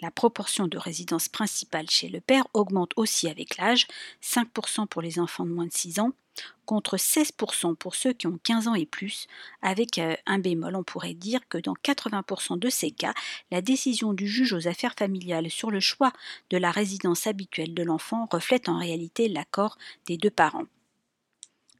La 0.00 0.10
proportion 0.10 0.68
de 0.68 0.78
résidence 0.78 1.28
principale 1.28 1.88
chez 1.90 2.08
le 2.08 2.20
père 2.20 2.46
augmente 2.54 2.92
aussi 2.96 3.28
avec 3.28 3.56
l'âge, 3.56 3.86
5% 4.22 4.86
pour 4.86 5.02
les 5.02 5.18
enfants 5.18 5.44
de 5.44 5.50
moins 5.50 5.66
de 5.66 5.72
6 5.72 6.00
ans, 6.00 6.12
contre 6.64 6.96
16% 6.96 7.76
pour 7.76 7.94
ceux 7.94 8.12
qui 8.12 8.26
ont 8.26 8.38
15 8.42 8.68
ans 8.68 8.74
et 8.74 8.86
plus, 8.86 9.26
avec 9.62 9.98
euh, 9.98 10.14
un 10.26 10.38
bémol, 10.38 10.76
on 10.76 10.82
pourrait 10.82 11.14
dire 11.14 11.40
que 11.48 11.58
dans 11.58 11.74
80% 11.74 12.58
de 12.58 12.68
ces 12.68 12.90
cas, 12.90 13.14
la 13.50 13.62
décision 13.62 14.12
du 14.12 14.26
juge 14.26 14.52
aux 14.52 14.68
affaires 14.68 14.94
familiales 14.94 15.50
sur 15.50 15.70
le 15.70 15.80
choix 15.80 16.12
de 16.50 16.58
la 16.58 16.70
résidence 16.70 17.26
habituelle 17.26 17.74
de 17.74 17.82
l'enfant 17.82 18.28
reflète 18.30 18.68
en 18.68 18.78
réalité 18.78 19.28
l'accord 19.28 19.78
des 20.06 20.16
deux 20.16 20.30
parents. 20.30 20.66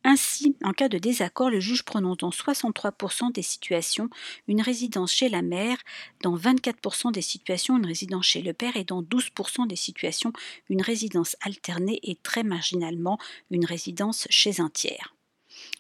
Ainsi, 0.09 0.55
en 0.63 0.71
cas 0.71 0.89
de 0.89 0.99
désaccord, 0.99 1.51
le 1.51 1.59
juge 1.59 1.83
prononce 1.83 2.19
dans 2.19 2.31
63% 2.31 3.33
des 3.33 3.43
situations 3.43 4.09
une 4.47 4.61
résidence 4.61 5.13
chez 5.13 5.29
la 5.29 5.43
mère, 5.43 5.79
dans 6.23 6.37
24% 6.37 7.11
des 7.11 7.23
situations 7.23 7.77
une 7.77 7.87
résidence 7.87 8.25
chez 8.25 8.41
le 8.41 8.53
père 8.53 8.77
et 8.77 8.85
dans 8.85 9.03
12% 9.03 9.67
des 9.67 9.75
situations 9.75 10.33
une 10.71 10.81
résidence 10.81 11.35
alternée 11.41 11.99
et 12.05 12.15
très 12.15 12.45
marginalement 12.45 13.19
une 13.51 13.65
résidence 13.65 14.29
chez 14.31 14.61
un 14.61 14.69
tiers. 14.69 15.17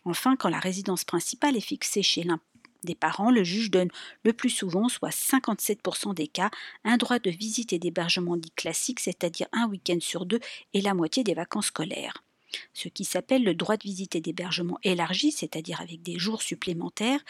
Enfin, 0.04 0.34
quand 0.34 0.48
la 0.48 0.58
résidence 0.58 1.04
principale 1.04 1.56
est 1.56 1.60
fixée 1.60 2.02
chez 2.02 2.24
l'un 2.24 2.40
des 2.82 2.96
parents, 2.96 3.30
le 3.30 3.44
juge 3.44 3.70
donne 3.70 3.90
le 4.24 4.32
plus 4.32 4.50
souvent, 4.50 4.88
soit 4.88 5.10
57% 5.10 6.14
des 6.14 6.26
cas, 6.26 6.50
un 6.82 6.96
droit 6.96 7.20
de 7.20 7.30
visite 7.30 7.72
et 7.72 7.78
d'hébergement 7.78 8.36
dit 8.36 8.50
classique, 8.56 8.98
c'est-à-dire 8.98 9.46
un 9.52 9.68
week-end 9.68 9.98
sur 10.00 10.26
deux 10.26 10.40
et 10.74 10.80
la 10.80 10.94
moitié 10.94 11.22
des 11.22 11.34
vacances 11.34 11.66
scolaires 11.66 12.25
ce 12.72 12.88
qui 12.88 13.04
s'appelle 13.04 13.44
le 13.44 13.54
droit 13.54 13.76
de 13.76 13.82
visite 13.82 14.14
et 14.16 14.20
d'hébergement 14.20 14.78
élargi, 14.82 15.32
c'est-à-dire 15.32 15.80
avec 15.80 16.02
des 16.02 16.18
jours 16.18 16.42
supplémentaires, 16.42 17.20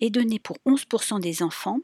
est 0.00 0.10
donné 0.10 0.38
pour 0.38 0.58
11% 0.66 1.20
des 1.20 1.42
enfants. 1.42 1.80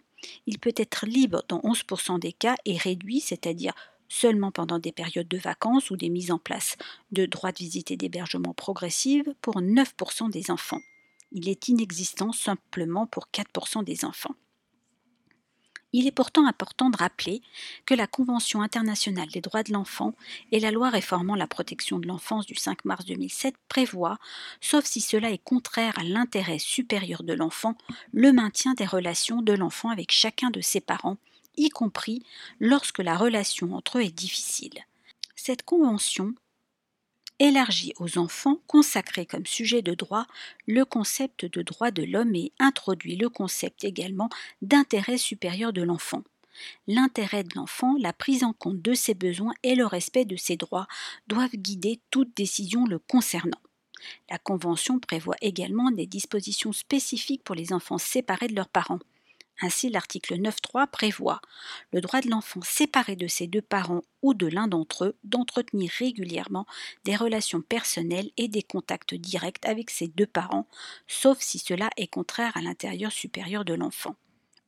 Il 0.47 0.59
peut 0.59 0.75
être 0.77 1.07
libre 1.07 1.43
dans 1.49 1.61
11% 1.61 2.19
des 2.19 2.33
cas 2.33 2.57
et 2.65 2.77
réduit, 2.77 3.21
c'est-à-dire 3.21 3.73
seulement 4.09 4.53
pendant 4.53 4.79
des 4.79 4.93
périodes 4.93 5.29
de 5.29 5.39
vacances 5.39 5.91
ou 5.91 5.97
des 5.97 6.11
mises 6.11 6.31
en 6.31 6.39
place 6.39 6.77
de 7.13 7.25
droits 7.25 7.53
de 7.53 7.59
visite 7.59 7.91
et 7.91 7.97
d'hébergement 7.97 8.53
progressives 8.53 9.35
pour 9.41 9.61
9% 9.61 10.31
des 10.31 10.51
enfants. 10.51 10.81
Il 11.33 11.49
est 11.49 11.69
inexistant 11.69 12.33
simplement 12.33 13.07
pour 13.07 13.29
4% 13.33 13.85
des 13.85 14.05
enfants. 14.05 14.35
Il 15.93 16.07
est 16.07 16.13
pourtant 16.13 16.47
important 16.47 16.89
de 16.89 16.97
rappeler 16.97 17.43
que 17.85 17.95
la 17.95 18.07
Convention 18.07 18.63
internationale 18.63 19.29
des 19.29 19.41
droits 19.41 19.63
de 19.63 19.73
l'enfant 19.73 20.15
et 20.51 20.61
la 20.61 20.71
loi 20.71 20.89
réformant 20.89 21.35
la 21.35 21.47
protection 21.47 21.99
de 21.99 22.07
l'enfance 22.07 22.47
du 22.47 22.55
5 22.55 22.85
mars 22.85 23.05
2007 23.05 23.55
prévoient, 23.69 24.19
sauf 24.61 24.85
si 24.85 25.01
cela 25.01 25.31
est 25.31 25.43
contraire 25.43 25.99
à 25.99 26.05
l'intérêt 26.05 26.59
supérieur 26.59 27.23
de 27.23 27.35
l'enfant, 27.35 27.77
le 28.13 28.33
maintien 28.33 28.75
des 28.75 28.87
relations 28.87 29.43
de 29.43 29.53
l'enfant 29.53 29.91
avec 29.91 30.13
chacun 30.13 30.51
de 30.51 30.61
ses 30.61 30.81
parents, 30.81 31.19
y 31.57 31.69
compris 31.69 32.25
lorsque 32.59 33.01
la 33.01 33.17
relation 33.17 33.75
entre 33.75 33.99
eux 33.99 34.03
est 34.03 34.17
difficile. 34.17 34.85
Cette 35.37 35.65
convention 35.65 36.35
élargit 37.39 37.93
aux 37.99 38.19
enfants, 38.19 38.59
consacré 38.67 39.27
comme 39.27 39.47
sujet 39.47 39.83
de 39.83 39.95
droit 39.95 40.27
le 40.67 40.85
concept 40.85 41.45
de 41.45 41.63
droit 41.63 41.91
de 41.91 42.03
l'homme 42.03 42.35
et 42.35 42.53
introduit 42.59 43.17
le 43.17 43.29
concept 43.29 43.85
également 43.85 44.29
d'intérêt 44.61 45.19
supérieur 45.19 45.73
de 45.73 45.83
l'enfant. 45.83 46.23
L'intérêt 46.87 47.45
de 47.45 47.55
l'enfant, 47.57 47.97
la 47.99 48.13
prise 48.13 48.45
en 48.45 48.53
compte 48.53 48.83
de 48.83 48.95
ses 48.95 49.15
besoins 49.15 49.55
et 49.63 49.75
le 49.75 49.87
respect 49.87 50.25
de 50.25 50.37
ses 50.37 50.57
droits 50.57 50.87
doivent 51.27 51.57
guider 51.57 52.01
toute 52.11 52.37
décision 52.37 52.87
le 52.87 52.99
concernant. 52.99 53.61
La 54.31 54.39
Convention 54.39 54.99
prévoit 54.99 55.37
également 55.41 55.91
des 55.91 56.07
dispositions 56.07 56.73
spécifiques 56.73 57.45
pour 57.45 57.55
les 57.55 57.73
enfants 57.73 57.99
séparés 57.99 58.49
de 58.49 58.55
leurs 58.55 58.69
parents. 58.69 58.99
Ainsi, 59.61 59.91
l'article 59.91 60.35
9.3 60.37 60.89
prévoit 60.89 61.41
le 61.93 62.01
droit 62.01 62.21
de 62.21 62.31
l'enfant 62.31 62.63
séparé 62.63 63.17
de 63.17 63.29
ses 63.29 63.47
deux 63.47 63.63
parents 63.63 64.03
ou 64.23 64.35
de 64.35 64.47
l'un 64.47 64.67
d'entre 64.67 65.05
eux 65.05 65.17
d'entretenir 65.25 65.91
régulièrement 65.99 66.67
des 67.05 67.15
relations 67.15 67.61
personnelles 67.61 68.31
et 68.37 68.49
des 68.49 68.63
contacts 68.63 69.15
directs 69.15 69.65
avec 69.65 69.91
ses 69.91 70.09
deux 70.09 70.27
parents, 70.27 70.67
sauf 71.07 71.39
si 71.41 71.59
cela 71.59 71.91
est 71.97 72.09
contraire 72.09 72.57
à 72.57 72.63
l'intérieur 72.63 73.13
supérieur 73.13 73.65
de 73.65 73.75
l'enfant. 73.75 74.17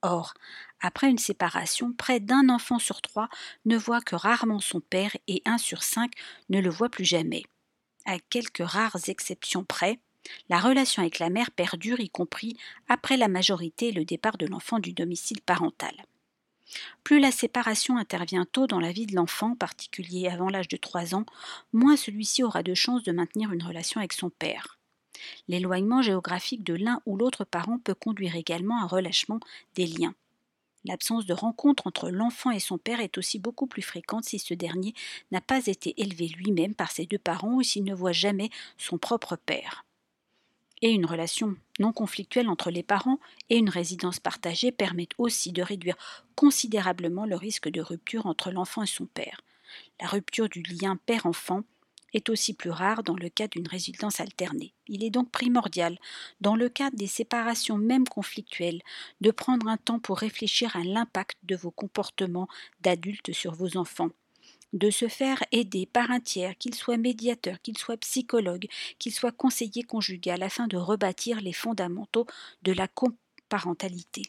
Or, 0.03 0.35
après 0.81 1.09
une 1.09 1.19
séparation, 1.19 1.95
près 1.95 2.21
d'un 2.21 2.50
enfant 2.50 2.79
sur 2.79 3.00
trois 3.00 3.31
ne 3.64 3.79
voit 3.79 4.03
que 4.03 4.14
rarement 4.14 4.61
son 4.61 4.81
père 4.81 5.17
et 5.29 5.41
un 5.47 5.57
sur 5.57 5.83
cinq 5.83 6.12
ne 6.50 6.61
le 6.61 6.69
voit 6.69 6.91
plus 6.91 7.07
jamais. 7.07 7.43
À 8.05 8.19
quelques 8.19 8.62
rares 8.62 9.09
exceptions 9.09 9.64
près, 9.64 9.99
la 10.49 10.59
relation 10.59 11.02
avec 11.02 11.19
la 11.19 11.31
mère 11.31 11.50
perdure, 11.50 12.00
y 12.00 12.09
compris 12.09 12.57
après 12.88 13.16
la 13.16 13.28
majorité 13.28 13.88
et 13.88 13.93
le 13.93 14.04
départ 14.04 14.37
de 14.37 14.47
l'enfant 14.47 14.78
du 14.78 14.93
domicile 14.93 15.40
parental. 15.40 15.95
Plus 17.02 17.21
la 17.21 17.31
séparation 17.31 17.97
intervient 17.97 18.47
tôt 18.50 18.66
dans 18.66 18.81
la 18.81 18.93
vie 18.93 19.07
de 19.07 19.14
l'enfant, 19.14 19.52
en 19.52 19.57
particulier 19.57 20.28
avant 20.28 20.49
l'âge 20.49 20.69
de 20.69 20.76
3 20.76 21.14
ans, 21.14 21.26
moins 21.73 21.97
celui-ci 21.97 22.43
aura 22.43 22.62
de 22.62 22.75
chances 22.75 23.02
de 23.02 23.12
maintenir 23.12 23.52
une 23.52 23.62
relation 23.62 24.00
avec 24.00 24.12
son 24.12 24.31
père. 24.31 24.78
L'éloignement 25.49 26.02
géographique 26.02 26.64
de 26.64 26.75
l'un 26.75 27.00
ou 27.07 27.16
l'autre 27.16 27.45
parent 27.45 27.78
peut 27.78 27.95
conduire 27.95 28.37
également 28.37 28.78
à 28.78 28.85
un 28.85 28.87
relâchement 28.87 29.40
des 29.75 29.87
liens. 29.87 30.14
L'absence 30.85 31.25
de 31.25 31.33
rencontre 31.33 31.87
entre 31.87 32.11
l'enfant 32.11 32.50
et 32.50 32.61
son 32.61 32.76
père 32.76 33.00
est 33.00 33.16
aussi 33.16 33.38
beaucoup 33.38 33.66
plus 33.66 33.81
fréquente 33.81 34.25
si 34.25 34.38
ce 34.38 34.52
dernier 34.52 34.95
n'a 35.31 35.40
pas 35.40 35.66
été 35.66 35.99
élevé 36.00 36.28
lui-même 36.28 36.75
par 36.75 36.90
ses 36.90 37.07
deux 37.07 37.19
parents 37.19 37.54
ou 37.54 37.62
s'il 37.62 37.85
ne 37.85 37.95
voit 37.95 38.12
jamais 38.12 38.50
son 38.76 38.99
propre 38.99 39.37
père 39.37 39.85
et 40.85 40.91
une 40.91 41.07
relation 41.07 41.57
non 41.81 41.95
conflictuelle 41.95 42.50
entre 42.50 42.71
les 42.71 42.83
parents 42.83 43.19
et 43.49 43.57
une 43.57 43.71
résidence 43.71 44.21
partagée 44.21 44.71
permettent 44.71 45.14
aussi 45.17 45.50
de 45.50 45.62
réduire 45.62 45.97
considérablement 46.35 47.25
le 47.25 47.37
risque 47.37 47.71
de 47.71 47.81
rupture 47.81 48.26
entre 48.26 48.50
l'enfant 48.50 48.83
et 48.83 48.87
son 48.87 49.07
père. 49.07 49.41
La 49.99 50.07
rupture 50.07 50.50
du 50.50 50.61
lien 50.61 50.99
père-enfant 51.07 51.62
est 52.12 52.29
aussi 52.29 52.53
plus 52.53 52.71
rare 52.71 53.03
dans 53.03 53.17
le 53.17 53.31
cas 53.31 53.49
d'une 53.49 53.67
résidence 53.67 54.21
alternée. 54.21 54.75
Il 54.87 55.03
est 55.03 55.11
donc 55.11 55.31
primordial, 55.31 55.99
dans 56.43 56.55
le 56.55 56.69
cadre 56.69 56.99
des 56.99 57.07
séparations 57.07 57.79
même 57.79 58.07
conflictuelles, 58.07 58.83
de 59.23 59.31
prendre 59.31 59.69
un 59.69 59.79
temps 59.79 59.99
pour 59.99 60.19
réfléchir 60.19 60.76
à 60.76 60.85
l'impact 60.85 61.38
de 61.45 61.57
vos 61.57 61.71
comportements 61.71 62.49
d'adultes 62.83 63.33
sur 63.33 63.55
vos 63.55 63.79
enfants 63.79 64.11
de 64.75 64.90
se 64.90 65.09
faire 65.09 65.43
aider 65.52 65.87
par 65.87 66.11
un 66.11 66.21
tiers, 66.21 66.59
qu'il 66.59 66.75
soit 66.75 66.99
médiateur, 66.99 67.62
qu'il 67.62 67.78
soit 67.78 67.97
psychologue, 67.97 68.66
qu'il 68.99 69.14
soit 69.14 69.33
conseiller 69.33 69.85
conjugal, 69.85 70.43
afin 70.43 70.66
de 70.66 70.76
rebâtir 70.76 71.40
les 71.40 71.52
fondamentaux 71.52 72.26
de 72.62 72.73
la 72.73 72.88
coparentalité. 72.88 74.23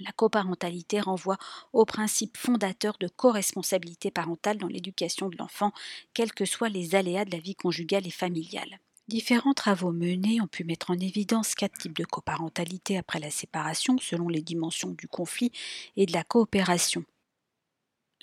La 0.00 0.12
coparentalité 0.12 1.00
renvoie 1.00 1.38
au 1.72 1.84
principe 1.84 2.36
fondateur 2.36 2.96
de 3.00 3.08
co-responsabilité 3.08 4.10
parentale 4.10 4.58
dans 4.58 4.68
l'éducation 4.68 5.28
de 5.28 5.36
l'enfant, 5.36 5.72
quels 6.14 6.32
que 6.32 6.44
soient 6.44 6.68
les 6.68 6.94
aléas 6.94 7.24
de 7.24 7.32
la 7.32 7.38
vie 7.38 7.56
conjugale 7.56 8.06
et 8.06 8.12
familiale. 8.12 8.78
Différents 9.08 9.54
travaux 9.54 9.90
menés 9.90 10.40
ont 10.40 10.46
pu 10.46 10.64
mettre 10.64 10.90
en 10.90 10.98
évidence 10.98 11.54
quatre 11.54 11.78
types 11.78 11.96
de 11.96 12.04
coparentalité 12.04 12.98
après 12.98 13.18
la 13.18 13.30
séparation 13.30 13.96
selon 13.98 14.28
les 14.28 14.42
dimensions 14.42 14.90
du 14.90 15.08
conflit 15.08 15.50
et 15.96 16.06
de 16.06 16.12
la 16.12 16.24
coopération 16.24 17.04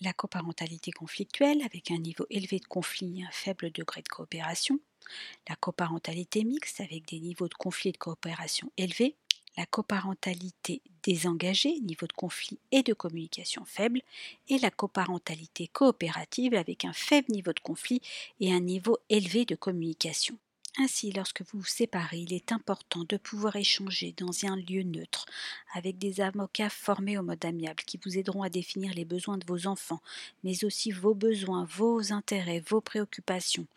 la 0.02 0.14
coparentalité 0.14 0.92
conflictuelle 0.92 1.62
avec 1.64 1.92
un 1.92 1.98
niveau 1.98 2.26
élevé 2.30 2.60
de 2.60 2.66
conflit 2.66 3.22
et 3.22 3.26
un 3.26 3.32
faible 3.32 3.72
degré 3.72 4.02
de 4.02 4.08
coopération, 4.08 4.80
la 5.48 5.56
coparentalité 5.56 6.44
mixte 6.44 6.82
avec 6.82 7.08
des 7.08 7.20
niveaux 7.20 7.48
de 7.48 7.54
conflit 7.54 7.90
et 7.90 7.94
de 7.94 7.98
coopération 7.98 8.72
élevés, 8.78 9.16
la 9.58 9.66
coparentalité 9.66 10.82
désengagée, 11.04 11.80
niveau 11.80 12.08
de 12.08 12.14
conflit 12.14 12.60
et 12.72 12.84
de 12.84 12.94
communication 12.94 13.64
faible, 13.66 14.02
et 14.50 14.58
la 14.58 14.72
coparentalité 14.72 15.68
coopérative 15.68 16.56
avec 16.56 16.84
un 16.84 16.94
faible 16.94 17.32
niveau 17.32 17.54
de 17.54 17.60
conflit 17.60 18.02
et 18.40 18.52
un 18.52 18.60
niveau 18.60 18.98
élevé 19.10 19.46
de 19.46 19.56
communication. 19.56 20.38
Ainsi, 20.78 21.12
lorsque 21.12 21.42
vous 21.42 21.60
vous 21.60 21.66
séparez, 21.66 22.20
il 22.20 22.34
est 22.34 22.52
important 22.54 23.04
de 23.08 23.18
pouvoir 23.18 23.56
échanger 23.58 24.14
dans 24.18 24.32
un 24.46 24.56
lieu 24.56 24.84
neutre 24.84 25.26
avec 25.74 25.98
des 25.98 26.22
avocats 26.22 26.70
formés 26.70 27.18
au 27.18 27.24
mode 27.24 27.44
amiable 27.44 27.84
qui 27.86 27.98
vous 28.04 28.18
aideront 28.18 28.42
à 28.42 28.50
définir 28.50 28.94
les 28.94 29.04
besoins 29.06 29.38
de 29.38 29.46
vos 29.46 29.68
enfants, 29.68 30.02
mais 30.44 30.64
aussi 30.66 30.92
vos 30.92 31.14
besoins, 31.14 31.66
vos 31.66 32.12
intérêts, 32.14 32.62
vos 32.70 32.80
préoccupations, 32.82 33.68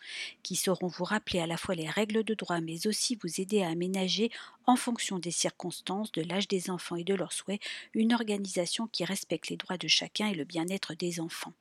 qui 0.45 0.55
sauront 0.57 0.87
vous 0.89 1.05
rappeler 1.05 1.41
à 1.41 1.47
la 1.49 1.57
fois 1.57 1.75
les 1.77 1.89
règles 1.89 2.23
de 2.25 2.35
droit, 2.35 2.61
mais 2.61 2.87
aussi 2.87 3.17
vous 3.23 3.41
aider 3.41 3.63
à 3.63 3.69
aménager, 3.71 4.31
en 4.67 4.77
fonction 4.77 5.19
des 5.19 5.31
circonstances, 5.33 6.13
de 6.13 6.23
l'âge 6.23 6.49
des 6.49 6.71
enfants 6.71 6.97
et 6.97 7.05
de 7.05 7.15
leurs 7.15 7.33
souhaits, 7.33 7.61
une 7.95 8.13
organisation 8.15 8.87
qui 8.89 9.05
respecte 9.05 9.49
les 9.49 9.57
droits 9.57 9.79
de 9.79 9.89
chacun 9.89 10.29
et 10.29 10.35
le 10.35 10.45
bien-être 10.45 10.95
des 10.95 11.21
enfants. 11.21 11.55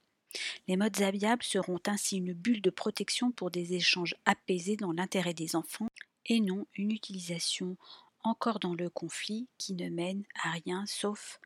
Les 0.68 0.78
modes 0.78 1.02
amiables 1.02 1.44
seront 1.44 1.80
ainsi 1.88 2.18
une 2.18 2.34
bulle 2.34 2.62
de 2.62 2.70
protection 2.70 3.32
pour 3.32 3.52
des 3.52 3.74
échanges 3.74 4.16
apaisés 4.26 4.78
dans 4.78 4.92
l'intérêt 4.92 5.34
des 5.34 5.56
enfants 5.56 5.90
et 6.26 6.40
non 6.40 6.66
une 6.76 6.92
utilisation 6.92 7.78
encore 8.24 8.60
dans 8.60 8.74
le 8.74 8.90
conflit 8.90 9.48
qui 9.58 9.74
ne 9.74 9.90
mène 9.90 10.24
à 10.44 10.52
rien 10.52 10.86
sauf 10.86 11.40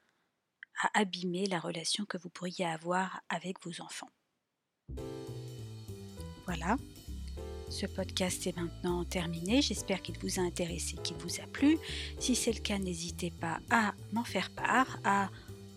à 0.82 1.00
abîmer 1.00 1.46
la 1.46 1.60
relation 1.60 2.06
que 2.06 2.18
vous 2.18 2.30
pourriez 2.30 2.66
avoir 2.66 3.22
avec 3.30 3.64
vos 3.64 3.82
enfants. 3.82 4.10
Voilà, 6.46 6.78
ce 7.70 7.86
podcast 7.86 8.46
est 8.48 8.58
maintenant 8.58 9.06
terminé. 9.06 9.62
J'espère 9.62 10.02
qu'il 10.02 10.18
vous 10.20 10.40
a 10.40 10.44
intéressé, 10.44 10.98
qu'il 11.04 11.16
vous 11.18 11.40
a 11.40 11.48
plu. 11.48 11.78
Si 12.20 12.36
c'est 12.36 12.52
le 12.52 12.60
cas, 12.60 12.80
n'hésitez 12.80 13.32
pas 13.32 13.60
à 13.70 13.94
m'en 14.12 14.24
faire 14.24 14.50
part, 14.50 15.00
à 15.06 15.30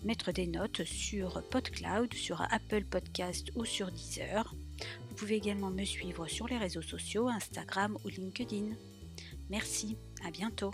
mettre 0.05 0.33
des 0.33 0.47
notes 0.47 0.85
sur 0.85 1.43
PodCloud, 1.49 2.13
sur 2.15 2.43
Apple 2.53 2.85
Podcast 2.85 3.51
ou 3.55 3.65
sur 3.65 3.91
Deezer. 3.91 4.55
Vous 5.09 5.15
pouvez 5.15 5.37
également 5.37 5.71
me 5.71 5.85
suivre 5.85 6.27
sur 6.27 6.47
les 6.47 6.59
réseaux 6.59 6.83
sociaux, 6.83 7.29
Instagram 7.29 7.97
ou 8.05 8.09
LinkedIn. 8.09 8.75
Merci, 9.49 9.97
à 10.27 10.31
bientôt. 10.31 10.73